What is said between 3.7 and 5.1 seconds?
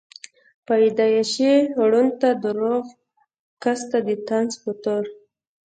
ته دطنز پۀ طور